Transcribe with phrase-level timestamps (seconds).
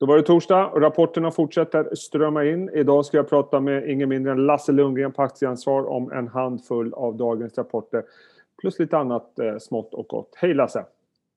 [0.00, 2.70] Då var det torsdag och rapporterna fortsätter strömma in.
[2.74, 6.94] Idag ska jag prata med ingen mindre än Lasse Lundgren på Aktieansvar om en handfull
[6.94, 8.04] av dagens rapporter.
[8.60, 10.34] Plus lite annat eh, smått och gott.
[10.36, 10.84] Hej Lasse!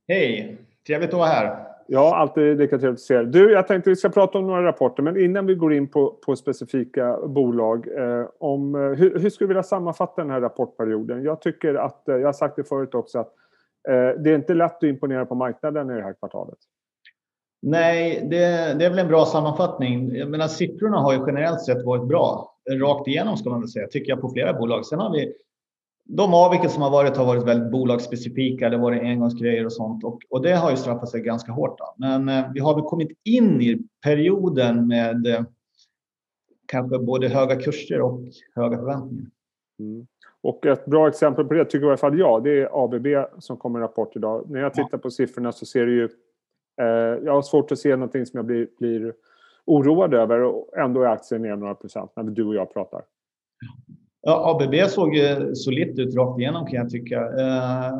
[0.08, 0.58] Hej!
[0.88, 1.68] Trevligt att vara här.
[1.88, 3.24] Ja, alltid lika trevligt att se er.
[3.24, 6.10] Du, jag tänkte vi ska prata om några rapporter, men innan vi går in på,
[6.26, 7.88] på specifika bolag.
[7.98, 11.24] Eh, om, eh, hur, hur skulle du vilja sammanfatta den här rapportperioden?
[11.24, 13.34] Jag tycker att, eh, jag har sagt det förut också, att
[13.90, 16.58] eh, det är inte lätt att imponera på marknaden i det här kvartalet.
[17.66, 18.38] Nej, det,
[18.80, 20.16] det, är väl en bra sammanfattning.
[20.16, 22.56] Jag menar, siffrorna har ju generellt sett varit bra.
[22.72, 24.86] Rakt igenom ska man väl säga, tycker jag på flera bolag.
[24.86, 25.34] Sen har vi
[26.06, 28.70] de avvikelser som har varit har varit väldigt bolagsspecifika.
[28.70, 31.78] Det har varit engångsgrejer och sånt och, och det har ju straffat sig ganska hårt.
[31.78, 31.94] Då.
[31.98, 35.42] Men eh, vi har väl kommit in i perioden med eh,
[36.68, 38.22] kanske både höga kurser och
[38.56, 39.26] höga förväntningar.
[39.80, 40.08] Mm.
[40.42, 43.08] Och ett bra exempel på det tycker i alla fall jag, det är ABB
[43.40, 44.50] som kommer en rapport idag.
[44.50, 44.98] När jag tittar ja.
[44.98, 46.10] på siffrorna så ser det ju
[46.82, 49.14] Eh, jag har svårt att se någonting som jag blir, blir
[49.66, 53.02] oroad över och ändå är aktien ner några procent när du och jag pratar.
[54.22, 57.20] Ja, ABB såg eh, solitt ut rakt igenom kan jag tycka.
[57.20, 57.94] Eh,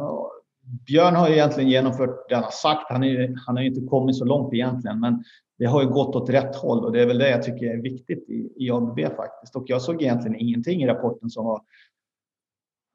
[0.88, 2.92] Björn har ju egentligen genomfört det han har sagt.
[2.92, 5.24] Han, är, han har ju inte kommit så långt egentligen, men
[5.58, 7.82] det har ju gått åt rätt håll och det är väl det jag tycker är
[7.82, 9.56] viktigt i, i ABB faktiskt.
[9.56, 11.62] Och jag såg egentligen ingenting i rapporten som var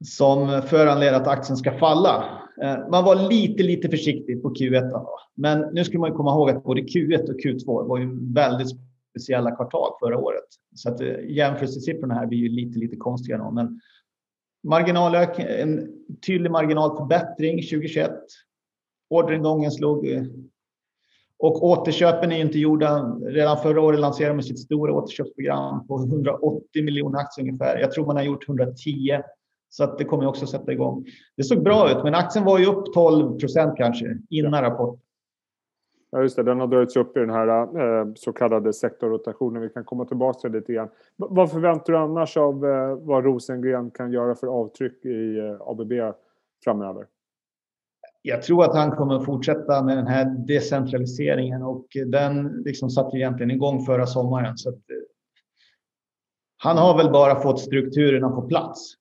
[0.04, 2.24] som föranleder att aktien ska falla.
[2.62, 4.90] Eh, man var lite, lite försiktig på Q1.
[4.90, 5.18] Då.
[5.34, 8.68] Men nu ska man komma ihåg att både Q1 och Q2 var ju väldigt
[9.10, 10.44] speciella kvartal förra året.
[10.74, 13.38] Så att eh, jämförelsesiffrorna här blir ju lite, lite konstiga.
[13.38, 13.50] Då.
[13.50, 13.80] Men
[14.64, 15.92] marginalök, en
[16.26, 18.10] tydlig marginalförbättring 2021.
[19.10, 20.22] Orderingången slog eh,
[21.38, 23.18] och återköpen är inte gjorda.
[23.22, 27.78] Redan förra året lanserade man sitt stora återköpsprogram på 180 miljoner aktier ungefär.
[27.78, 29.20] Jag tror man har gjort 110
[29.68, 31.04] så att det kommer också sätta igång.
[31.36, 35.00] Det såg bra ut, men aktien var ju upp 12 procent kanske innan rapporten.
[36.10, 36.42] Ja, just det.
[36.42, 39.62] Den har dragits upp i den här eh, så kallade sektorrotationen.
[39.62, 40.88] Vi kan komma tillbaka till det lite grann.
[41.16, 45.92] Vad förväntar du annars av eh, vad Rosengren kan göra för avtryck i eh, ABB
[46.64, 47.06] framöver?
[48.22, 53.50] Jag tror att han kommer fortsätta med den här decentraliseringen och den liksom satte egentligen
[53.50, 54.58] igång förra sommaren.
[54.58, 54.96] Så att, eh,
[56.56, 58.94] han har väl bara fått strukturerna på plats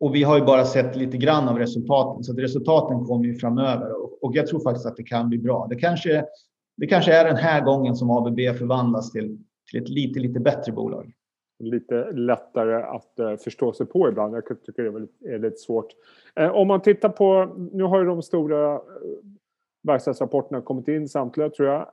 [0.00, 3.34] och vi har ju bara sett lite grann av resultaten, så att resultaten kommer ju
[3.34, 3.92] framöver
[4.24, 5.66] och jag tror faktiskt att det kan bli bra.
[5.70, 6.24] Det kanske,
[6.76, 9.38] det kanske är den här gången som ABB förvandlas till,
[9.70, 11.12] till ett lite, lite bättre bolag.
[11.60, 14.36] Lite lättare att uh, förstå sig på ibland.
[14.36, 15.86] Jag tycker det är, väldigt, är lite svårt.
[16.40, 18.80] Uh, om man tittar på, nu har ju de stora uh,
[19.82, 21.86] verkstadsrapporterna kommit in samtliga tror jag.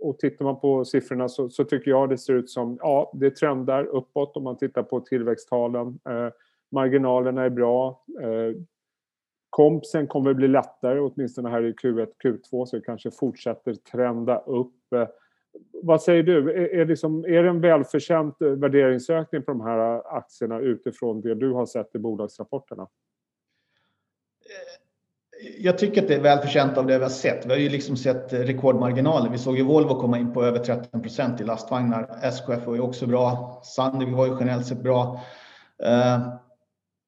[0.00, 3.30] och tittar man på siffrorna så, så, tycker jag det ser ut som, ja det
[3.30, 5.98] trendar uppåt om man tittar på tillväxttalen
[6.72, 8.04] marginalerna är bra.
[8.22, 8.62] Eh,
[9.50, 14.38] kompsen kommer att bli lättare, åtminstone här i Q1, Q2, så det kanske fortsätter trenda
[14.38, 14.92] upp.
[14.94, 15.08] Eh,
[15.82, 16.50] vad säger du?
[16.50, 21.20] Är, är, liksom, är det en välförtjänt eh, värderingsökning på de här eh, aktierna utifrån
[21.20, 22.82] det du har sett i bolagsrapporterna?
[22.82, 22.88] Eh,
[25.58, 27.46] jag tycker att det är välförtjänt av det vi har sett.
[27.46, 29.30] Vi har ju liksom sett rekordmarginaler.
[29.30, 32.18] Vi såg ju Volvo komma in på över 13 procent i lastvagnar.
[32.22, 33.60] SKF var ju också bra.
[33.64, 35.20] Sandvik var ju generellt sett bra.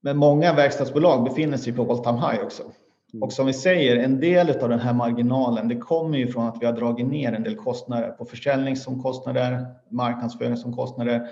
[0.09, 2.63] Men många verkstadsbolag befinner sig på all time high också.
[2.63, 3.23] Mm.
[3.23, 6.57] Och som vi säger, en del av den här marginalen, det kommer ju från att
[6.61, 11.29] vi har dragit ner en del kostnader på försäljningsomkostnader, marknadsföringsomkostnader.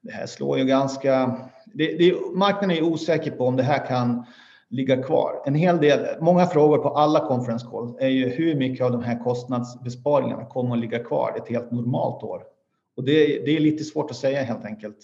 [0.00, 1.36] Det här slår ju ganska...
[1.64, 4.26] Det, det, marknaden är osäker på om det här kan
[4.68, 5.42] ligga kvar.
[5.46, 9.02] En hel del, många frågor på alla conference call är ju hur mycket av de
[9.02, 12.42] här kostnadsbesparingarna kommer att ligga kvar ett helt normalt år?
[12.96, 14.96] Och det, det är lite svårt att säga helt enkelt.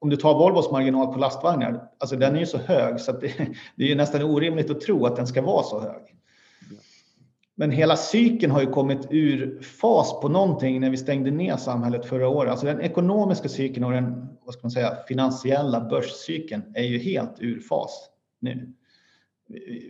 [0.00, 3.20] Om du tar Volvos marginal på lastvagnar, alltså den är ju så hög så att
[3.20, 3.32] det,
[3.76, 6.14] det är nästan orimligt att tro att den ska vara så hög.
[7.60, 12.06] Men hela cykeln har ju kommit ur fas på någonting när vi stängde ner samhället
[12.06, 12.50] förra året.
[12.50, 17.34] Alltså den ekonomiska cykeln och den vad ska man säga, finansiella börscykeln är ju helt
[17.38, 18.10] ur fas
[18.40, 18.74] nu.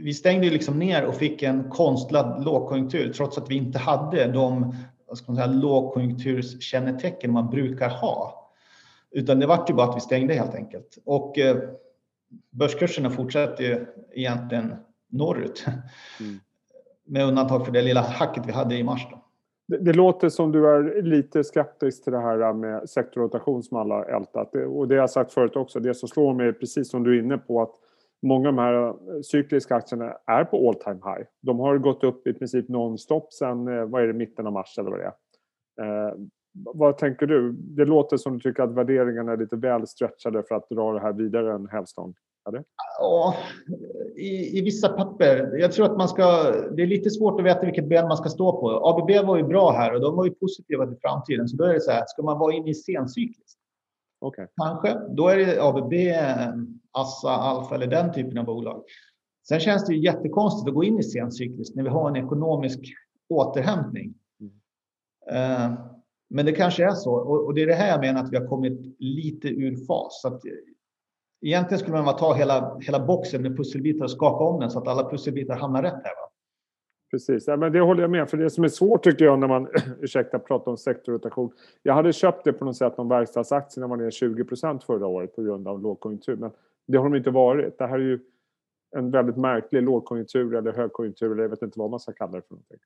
[0.02, 4.32] Vi stängde ju liksom ner och fick en konstlad lågkonjunktur trots att vi inte hade
[4.32, 4.74] de
[5.06, 8.37] vad ska man säga, lågkonjunkturskännetecken man brukar ha
[9.10, 10.98] utan det vart ju bara att vi stängde helt enkelt.
[11.04, 11.56] Och eh,
[12.50, 14.74] börskurserna fortsätter ju egentligen
[15.08, 15.66] norrut.
[16.20, 16.34] Mm.
[17.10, 19.06] Med undantag för det lilla hacket vi hade i mars.
[19.10, 19.24] Då.
[19.68, 24.04] Det, det, låter som du är lite skeptisk till det här med sektorrotation som alla
[24.04, 24.54] ältat.
[24.54, 25.80] Och det har jag sagt förut också.
[25.80, 27.74] Det som slår mig, precis som du är inne på, att
[28.22, 31.26] många av de här cykliska aktierna är på all time high.
[31.40, 34.78] De har gått upp i princip nonstop sedan, eh, vad är det, mitten av mars
[34.78, 36.14] eller vad det är.
[36.66, 37.52] Eh, vad tänker du?
[37.52, 41.00] Det låter som du tycker att värderingarna är lite väl stretchade för att dra det
[41.00, 42.14] här vidare en hävstång.
[42.48, 42.64] Eller?
[42.98, 43.34] Ja,
[44.16, 45.56] i, i vissa papper.
[45.58, 46.24] Jag tror att man ska...
[46.76, 48.88] Det är lite svårt att veta vilket ben man ska stå på.
[48.88, 51.48] ABB var ju bra här och de var ju positiva till framtiden.
[51.48, 53.58] Så då är det så här, ska man vara inne i sencykliskt?
[54.20, 54.46] Okay.
[54.56, 55.00] Kanske.
[55.08, 55.92] Då är det ABB,
[56.92, 58.84] Assa, Alfa eller den typen av bolag.
[59.48, 62.78] Sen känns det ju jättekonstigt att gå in i sencykliskt när vi har en ekonomisk
[63.28, 64.14] återhämtning.
[64.40, 65.72] Mm.
[65.72, 65.78] Uh,
[66.30, 67.12] men det kanske är så.
[67.14, 70.22] Och det är det här jag menar att vi har kommit lite ur fas.
[70.22, 70.42] Så att
[71.40, 74.78] egentligen skulle man bara ta hela, hela boxen med pusselbitar och skaka om den så
[74.78, 76.02] att alla pusselbitar hamnar rätt här.
[76.02, 76.28] Va?
[77.10, 79.48] Precis, ja, men det håller jag med För det som är svårt tycker jag när
[79.48, 79.68] man,
[80.00, 81.52] ursäkta, pratar om sektorrotation.
[81.82, 85.42] Jag hade köpt det på något sätt om verkstadsaktierna var ner 20% förra året på
[85.42, 86.36] grund av lågkonjunktur.
[86.36, 86.50] Men
[86.86, 87.78] det har de inte varit.
[87.78, 88.18] Det här är ju
[88.96, 92.42] en väldigt märklig lågkonjunktur eller högkonjunktur eller jag vet inte vad man ska kalla det
[92.42, 92.78] för någonting.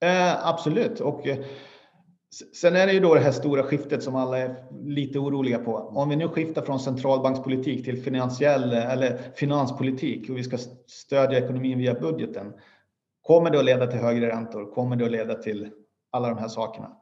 [0.00, 1.00] Eh, absolut.
[1.00, 1.38] Och eh,
[2.32, 5.74] Sen är det ju då det här stora skiftet som alla är lite oroliga på.
[5.76, 11.78] Om vi nu skiftar från centralbankspolitik till finansiell eller finanspolitik och vi ska stödja ekonomin
[11.78, 12.52] via budgeten.
[13.22, 14.74] Kommer det att leda till högre räntor?
[14.74, 15.70] Kommer det att leda till
[16.10, 16.96] alla de här sakerna?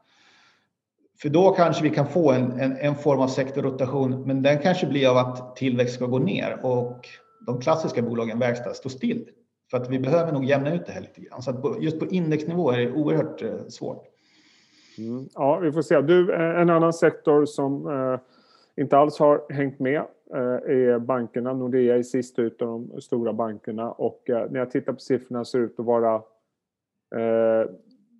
[1.22, 4.86] För då kanske vi kan få en, en, en form av sektorrotation, men den kanske
[4.86, 7.08] blir av att tillväxt ska gå ner och
[7.46, 9.28] de klassiska bolagen verkstad står still.
[9.70, 11.42] För att vi behöver nog jämna ut det här lite grann.
[11.42, 14.04] Så att just på indexnivå är det oerhört eh, svårt.
[14.98, 15.28] Mm.
[15.34, 16.00] Ja, vi får se.
[16.00, 18.20] Du, eh, en annan sektor som eh,
[18.82, 20.02] inte alls har hängt med
[20.34, 21.52] eh, är bankerna.
[21.52, 25.44] Nordea är sist ut av de stora bankerna och eh, när jag tittar på siffrorna
[25.44, 26.14] ser det ut att vara
[27.16, 27.70] eh,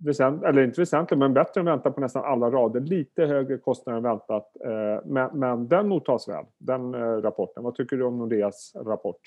[0.01, 2.81] väsent, eller inte väsentligt, men bättre än väntat på nästan alla rader.
[2.81, 7.63] Lite högre kostnader än väntat, eh, men, men den mottas väl, den rapporten.
[7.63, 9.21] Vad tycker du om Nordeas rapport?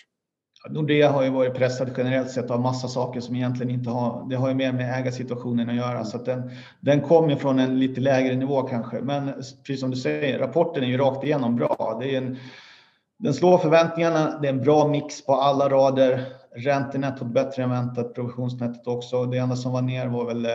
[0.70, 4.36] Nordea har ju varit pressad generellt sett av massa saker som egentligen inte har, det
[4.36, 6.06] har ju mer med ägarsituationen att göra.
[6.06, 9.02] Så att den, den kommer från en lite lägre nivå kanske.
[9.02, 11.98] Men precis som du säger, rapporten är ju rakt igenom bra.
[12.02, 12.38] Det är en,
[13.18, 16.26] den slår förväntningarna, det är en bra mix på alla rader.
[16.56, 19.26] Räntenettot bättre än väntat, provisionsnettot också.
[19.26, 20.52] Det enda som var ner var väl eh,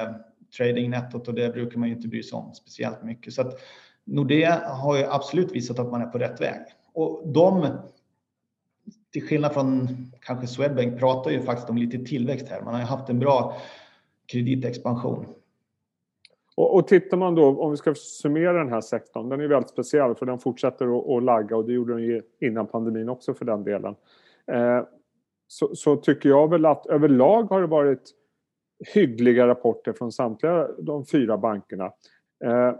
[0.56, 3.32] tradingnettot och det brukar man ju inte bry sig om speciellt mycket.
[3.32, 3.54] Så att
[4.04, 6.60] Nordea har ju absolut visat att man är på rätt väg.
[6.94, 7.66] Och de
[9.16, 9.88] till skillnad från
[10.20, 12.62] kanske Swedbank pratar ju faktiskt om lite tillväxt här.
[12.62, 13.56] Man har ju haft en bra
[14.26, 15.26] kreditexpansion.
[16.56, 19.70] Och, och tittar man då, om vi ska summera den här sektorn, den är väldigt
[19.70, 23.34] speciell för den fortsätter att, att lagga och det gjorde den ju innan pandemin också
[23.34, 23.94] för den delen.
[24.52, 24.82] Eh,
[25.48, 28.10] så, så, tycker jag väl att överlag har det varit
[28.94, 31.84] hyggliga rapporter från samtliga de fyra bankerna.
[32.44, 32.72] Eh,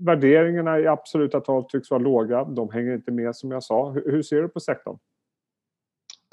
[0.00, 3.90] värderingarna i absoluta tal tycks vara låga, de hänger inte med som jag sa.
[3.90, 4.98] Hur, hur ser du på sektorn?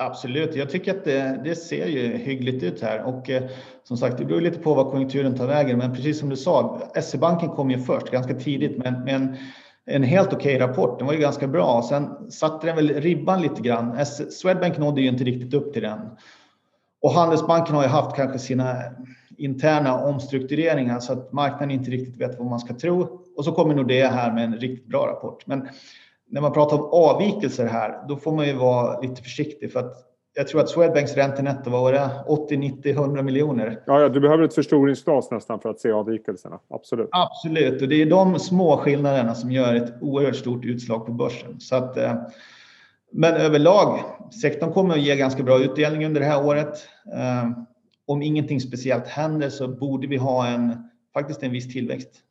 [0.01, 3.44] Absolut, jag tycker att det, det, ser ju hyggligt ut här och eh,
[3.84, 5.78] som sagt, det beror lite på vad konjunkturen tar vägen.
[5.78, 9.38] Men precis som du sa, SE-banken kom ju först ganska tidigt med, med en,
[9.86, 11.00] en helt okej okay rapport.
[11.00, 11.86] Den var ju ganska bra.
[11.90, 14.06] Sen satte den väl ribban lite grann.
[14.06, 16.00] Swedbank nådde ju inte riktigt upp till den.
[17.01, 18.75] Och Handelsbanken har ju haft kanske sina
[19.38, 23.25] interna omstruktureringar så att marknaden inte riktigt vet vad man ska tro.
[23.38, 25.48] Och så kommer Nordea här med en riktigt bra rapport.
[25.48, 25.68] Men
[26.30, 30.10] när man pratar om avvikelser här, då får man ju vara lite försiktig för att
[30.34, 33.84] jag tror att Swedbanks räntenetto var det 80, 90, 100 miljoner.
[33.86, 36.60] Ja, ja, du behöver ett förstoringsglas nästan för att se avvikelserna.
[36.70, 37.10] Absolut.
[37.12, 41.60] Absolut, och det är de små skillnaderna som gör ett oerhört stort utslag på börsen.
[41.60, 42.14] Så att, eh,
[43.12, 44.00] men överlag,
[44.42, 46.88] sektorn kommer att ge ganska bra utdelning under det här året.
[47.14, 47.50] Eh,
[48.06, 52.24] om ingenting speciellt händer så borde vi ha en, faktiskt en viss tillväxt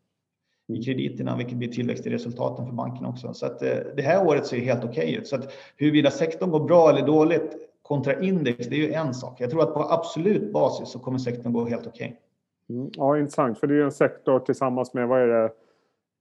[0.68, 3.34] i krediterna, vilket blir tillväxt i resultaten för bankerna också.
[3.34, 5.26] Så att eh, det här året ser helt okej okay ut.
[5.26, 9.40] Så att huruvida sektorn går bra eller dåligt kontra index, det är ju en sak.
[9.40, 12.18] Jag tror att på absolut basis så kommer sektorn gå helt okej.
[12.66, 12.76] Okay.
[12.76, 13.58] Mm, ja, intressant.
[13.58, 15.50] För det är ju en sektor tillsammans med, vad är det,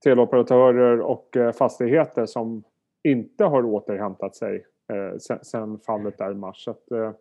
[0.04, 2.63] teleoperatörer och eh, fastigheter som
[3.04, 6.63] inte har återhämtat sig eh, sen, fallet där i mars.
[6.63, 7.12] Så att, eh,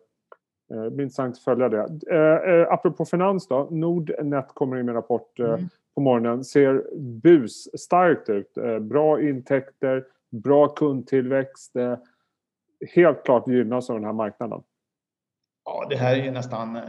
[0.83, 1.83] det blir intressant att följa det.
[2.11, 3.67] Eh, apropå finans då.
[3.71, 5.59] Nordnet kommer in med en rapport mm
[5.97, 8.57] på morgonen ser busstarkt ut.
[8.57, 11.75] Eh, bra intäkter, bra kundtillväxt.
[11.75, 11.97] Eh,
[12.95, 14.61] helt klart gynnas av den här marknaden.
[15.65, 16.83] Ja, det här är ju nästan eh,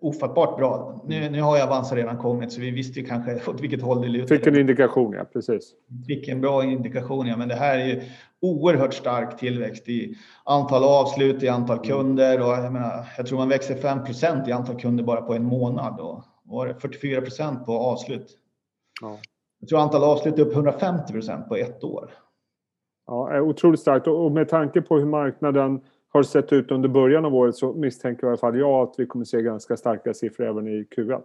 [0.00, 1.00] ofattbart bra.
[1.06, 4.02] Nu, nu har ju Avanza redan kommit så vi visste ju kanske åt vilket håll
[4.02, 4.38] det lutade.
[4.38, 5.74] Fick en indikation, ja precis.
[6.06, 7.36] Fick en bra indikation, ja.
[7.36, 8.02] Men det här är ju
[8.40, 13.48] oerhört stark tillväxt i antal avslut, i antal kunder och jag, menar, jag tror man
[13.48, 16.00] växer 5% i antal kunder bara på en månad.
[16.00, 18.38] Och var det 44 procent på avslut.
[19.00, 19.18] Ja.
[19.60, 22.10] Jag tror antal avslut är upp 150 procent på ett år.
[23.06, 27.34] Ja, otroligt starkt och med tanke på hur marknaden har sett ut under början av
[27.34, 30.68] året så misstänker i alla fall jag att vi kommer se ganska starka siffror även
[30.68, 31.22] i Q1.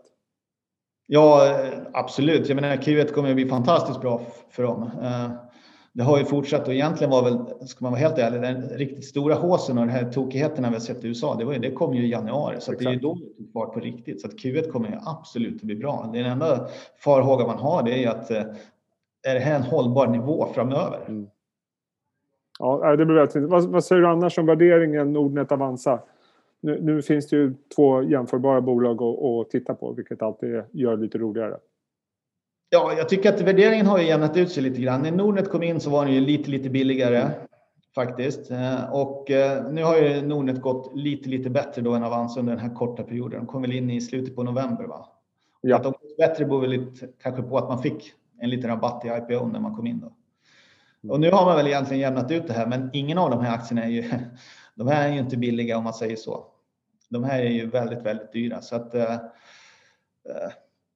[1.08, 1.58] Ja,
[1.94, 2.50] absolut.
[2.50, 4.90] Jag menar Q1 kommer att bli fantastiskt bra för dem.
[5.96, 9.06] Det har ju fortsatt och egentligen var väl, ska man vara helt ärlig, den riktigt
[9.06, 11.72] stora håsen och de här tokigheterna vi har sett i USA, det, var ju, det
[11.72, 12.56] kom ju i januari.
[12.60, 14.22] Så det är ju då det tog fart på riktigt.
[14.22, 16.10] Så att Q1 kommer ju absolut att bli bra.
[16.14, 18.44] Den enda farhåga man har det är ju att eh,
[19.28, 21.00] är det här en hållbar nivå framöver?
[21.08, 21.28] Mm.
[22.60, 23.50] Ja, det blir väldigt.
[23.50, 26.00] Vad, vad, säger du annars om värderingen Nordnet Avanza?
[26.62, 30.96] Nu, nu finns det ju två jämförbara bolag att, att titta på, vilket alltid gör
[30.96, 31.58] det lite roligare.
[32.70, 35.02] Ja, jag tycker att värderingen har ju jämnat ut sig lite grann.
[35.02, 37.30] När Nordnet kom in så var den ju lite, lite billigare
[37.96, 38.52] faktiskt.
[38.52, 42.56] Eh, och eh, nu har ju Nordnet gått lite, lite bättre då än Avanza under
[42.56, 43.40] den här korta perioden.
[43.40, 45.10] De kom väl in i slutet på november, va?
[45.62, 45.76] Ja.
[45.76, 49.06] Att de gått bättre beror väl lite kanske på att man fick en liten rabatt
[49.06, 50.14] i IPO när man kom in då.
[51.14, 53.54] Och nu har man väl egentligen jämnat ut det här, men ingen av de här
[53.54, 54.04] aktierna är ju,
[54.76, 56.46] de här är ju inte billiga om man säger så.
[57.10, 59.02] De här är ju väldigt, väldigt dyra så att uh,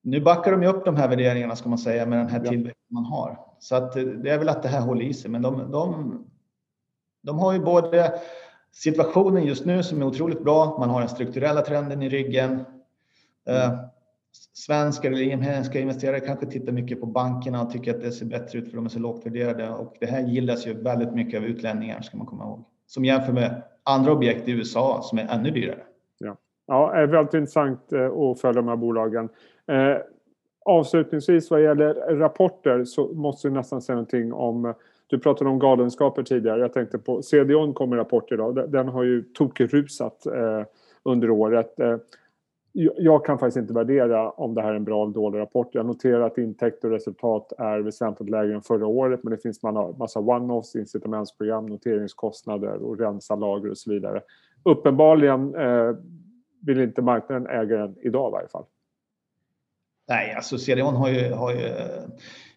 [0.01, 2.86] nu backar de ju upp de här värderingarna ska man säga med den här tillväxten
[2.88, 3.39] man har.
[3.60, 6.18] Så att det är väl att det här håller i sig, men de, de,
[7.22, 8.13] de har ju både
[8.72, 10.77] situationen just nu som är otroligt bra.
[10.79, 12.51] Man har den strukturella trenden i ryggen.
[13.50, 13.79] Uh,
[14.53, 18.60] svenskar eller inhemska investerare kanske tittar mycket på bankerna och tycker att det ser bättre
[18.60, 19.70] ut för de är så lågt värderade.
[19.70, 22.65] Och det här gillas ju väldigt mycket av utlänningar ska man komma ihåg.
[22.88, 25.84] Som jämför med andra objekt i USA som är ännu dyrare.
[26.18, 26.38] Ja,
[26.68, 29.29] ja det är väldigt intressant eh, att följa de här bolagen.
[29.70, 29.98] Eh,
[30.66, 34.76] avslutningsvis vad gäller rapporter så måste du nästan säga någonting om eh,
[35.08, 36.60] du pratade om galenskaper tidigare.
[36.60, 38.72] Jag tänkte på CDON kommer rapport idag.
[38.72, 40.64] Den har ju tokrusat eh,
[41.04, 41.80] under året.
[41.80, 41.98] Eh,
[42.98, 45.68] jag kan faktiskt inte värdera om det här är en bra eller dålig rapport.
[45.72, 49.64] Jag noterar att intäkter och resultat är väsentligt lägre än förra året men det finns
[49.98, 54.22] massa one-offs, incitamentsprogram, noteringskostnader och rensa lager och så vidare.
[54.64, 55.96] Uppenbarligen eh,
[56.62, 58.66] vill inte marknaden äga den idag i varje fall.
[60.10, 61.74] Nej, alltså CDON har ju, har ju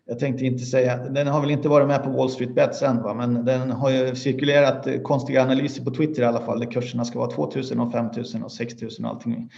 [0.05, 3.03] jag tänkte inte säga, den har väl inte varit med på Wall Street Bets än,
[3.03, 3.15] va?
[3.15, 7.05] men den har ju cirkulerat eh, konstiga analyser på Twitter i alla fall, där kurserna
[7.05, 9.51] ska vara 2000 och 5000 och 6000 och allting.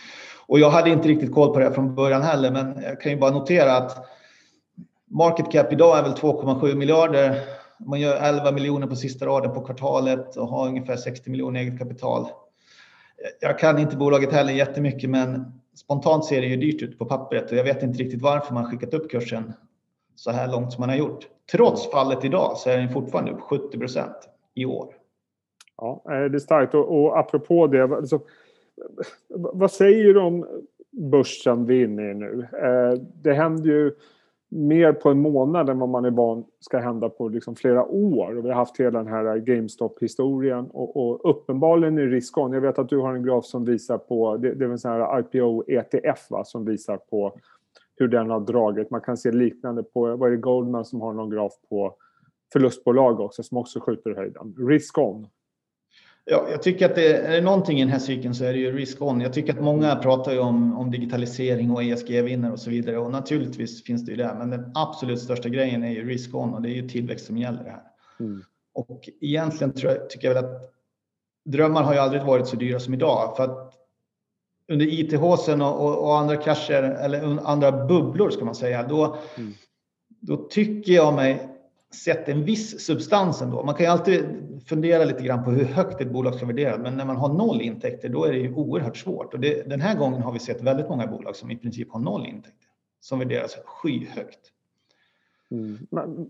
[0.46, 3.18] Och jag hade inte riktigt koll på det från början heller, men jag kan ju
[3.18, 4.06] bara notera att
[5.10, 7.40] market cap idag är väl 2,7 miljarder.
[7.86, 11.78] Man gör 11 miljoner på sista raden på kvartalet och har ungefär 60 miljoner eget
[11.78, 12.26] kapital.
[13.40, 17.50] Jag kan inte bolaget heller jättemycket, men spontant ser det ju dyrt ut på pappret
[17.50, 19.52] och jag vet inte riktigt varför man skickat upp kursen
[20.14, 21.28] så här långt som man har gjort.
[21.52, 24.16] Trots fallet idag så är den fortfarande upp 70 procent
[24.54, 24.94] i år.
[25.76, 26.74] Ja, det är starkt.
[26.74, 28.20] Och, och apropå det, alltså,
[29.28, 30.46] vad säger du om
[30.90, 32.48] börsen vi är inne i nu?
[32.62, 33.92] Eh, det händer ju
[34.54, 38.36] mer på en månad än vad man är van ska hända på liksom flera år.
[38.36, 42.52] Och vi har haft hela den här GameStop-historien och, och uppenbarligen är risk on.
[42.52, 44.90] Jag vet att du har en graf som visar på, det, det är en sån
[44.90, 47.38] här IPO ETF va, som visar på
[47.96, 48.90] hur den har dragit.
[48.90, 51.94] Man kan se liknande på, vad är det, Goldman som har någon graf på
[52.52, 54.54] förlustbolag också som också skjuter i höjden.
[54.68, 55.26] Risk on.
[56.26, 58.76] Ja, jag tycker att det är någonting i den här cykeln så är det ju
[58.76, 59.20] risk on.
[59.20, 63.10] Jag tycker att många pratar ju om, om digitalisering och ESG-vinnare och så vidare och
[63.10, 64.34] naturligtvis finns det ju det.
[64.38, 67.38] Men den absolut största grejen är ju risk on och det är ju tillväxt som
[67.38, 67.82] gäller här.
[68.20, 68.42] Mm.
[68.74, 70.74] Och egentligen jag, tycker jag väl att
[71.44, 73.74] drömmar har ju aldrig varit så dyra som idag för att
[74.68, 79.52] under IT-håsen och, och, och, andra krascher eller andra bubblor ska man säga, då, mm.
[80.08, 81.48] då tycker jag mig
[81.94, 83.64] sett en viss substans ändå.
[83.64, 84.24] Man kan ju alltid
[84.66, 87.60] fundera lite grann på hur högt ett bolag ska värderas, men när man har noll
[87.60, 89.34] intäkter, då är det ju oerhört svårt.
[89.34, 92.00] Och det, den här gången har vi sett väldigt många bolag som i princip har
[92.00, 92.68] noll intäkter,
[93.00, 94.50] som värderas skyhögt.
[95.50, 95.78] Mm.
[95.90, 96.26] Men,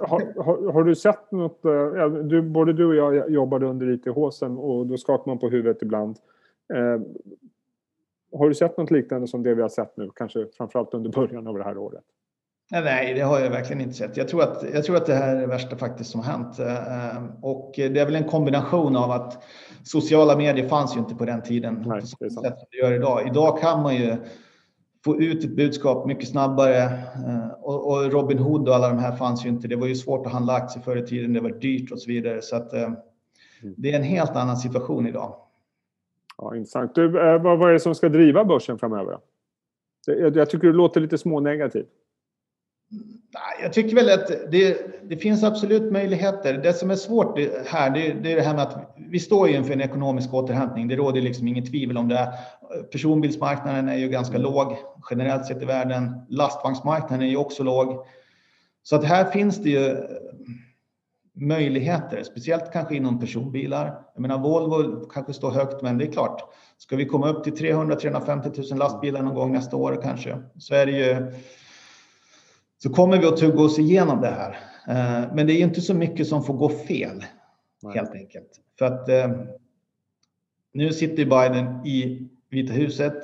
[0.00, 1.60] har, har, har, du sett något?
[1.62, 4.08] Ja, du, både du och jag jobbade under ITH
[4.58, 6.16] och då skakar man på huvudet ibland.
[6.74, 7.00] Eh,
[8.38, 11.46] har du sett något liknande som det vi har sett nu, kanske framförallt under början
[11.46, 12.04] av det här året?
[12.72, 14.16] Nej, det har jag verkligen inte sett.
[14.16, 16.58] Jag tror att, jag tror att det här är det värsta faktiskt som har hänt.
[16.58, 19.44] Eh, och det är väl en kombination av att
[19.84, 21.74] sociala medier fanns ju inte på den tiden.
[21.86, 22.46] Nej, det är sant.
[22.70, 23.26] det gör idag.
[23.26, 24.16] Idag kan man ju
[25.04, 26.82] få ut ett budskap mycket snabbare.
[26.82, 29.68] Eh, och Robin Hood och alla de här fanns ju inte.
[29.68, 31.32] Det var ju svårt att handla aktier förr i tiden.
[31.32, 32.42] Det var dyrt och så vidare.
[32.42, 32.96] Så att, eh, mm.
[33.76, 35.36] det är en helt annan situation idag.
[36.38, 36.94] Ja, intressant.
[36.94, 39.18] Du, vad, vad är det som ska driva börsen framöver?
[40.06, 41.86] Jag, jag tycker du låter lite smånegativ.
[43.62, 44.76] Jag tycker väl att det,
[45.08, 46.54] det, finns absolut möjligheter.
[46.54, 49.72] Det som är svårt här, det, det är det här med att vi står inför
[49.72, 50.88] en ekonomisk återhämtning.
[50.88, 52.32] Det råder liksom inget tvivel om det.
[52.92, 54.76] Personbilsmarknaden är ju ganska låg
[55.10, 56.26] generellt sett i världen.
[56.28, 58.06] Lastvagnsmarknaden är ju också låg.
[58.82, 59.96] Så att här finns det ju
[61.34, 64.02] möjligheter, speciellt kanske inom personbilar.
[64.14, 66.42] Jag menar Volvo kanske står högt, men det är klart,
[66.78, 70.74] ska vi komma upp till 300 350 000 lastbilar någon gång nästa år kanske, så
[70.74, 71.32] är det ju
[72.82, 74.58] så kommer vi att tugga oss igenom det här.
[74.88, 77.24] Eh, men det är inte så mycket som får gå fel,
[77.82, 77.94] Nej.
[77.94, 78.48] helt enkelt.
[78.78, 79.30] För att eh,
[80.72, 83.14] nu sitter Biden i Vita huset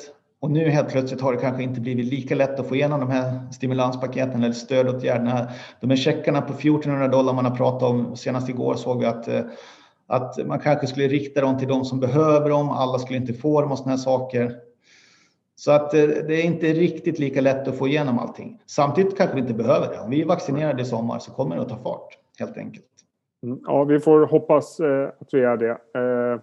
[0.40, 3.10] och nu helt plötsligt har det kanske inte blivit lika lätt att få igenom de
[3.10, 5.48] här stimulanspaketen eller stödåtgärderna.
[5.80, 9.28] De här checkarna på 1400 dollar man har pratat om, senast igår såg vi att,
[10.06, 12.70] att man kanske skulle rikta dem till de som behöver dem.
[12.70, 14.65] Alla skulle inte få dem och sådana här saker.
[15.58, 18.62] Så att eh, det är inte riktigt lika lätt att få igenom allting.
[18.66, 20.00] Samtidigt kanske vi inte behöver det.
[20.00, 22.86] Om vi är vaccinerade i sommar så kommer det att ta fart helt enkelt.
[23.42, 25.70] Mm, ja, vi får hoppas eh, att vi är det.
[25.70, 26.40] Eh,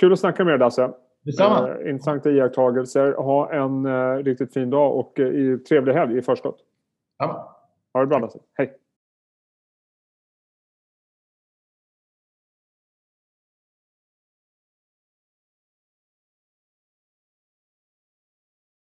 [0.00, 0.90] kul att snacka med dig Lasse.
[1.24, 1.80] Detsamma.
[1.88, 3.12] Intressanta iakttagelser.
[3.12, 3.86] Ha en
[4.24, 5.14] riktigt fin dag och
[5.68, 6.56] trevlig helg i förskott.
[7.18, 7.56] Ja.
[7.92, 8.38] Ha det bra Lasse.
[8.54, 8.81] Hej.